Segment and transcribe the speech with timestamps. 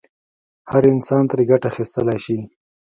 [0.71, 2.37] هر انسان ترې ګټه اخیستلای شي.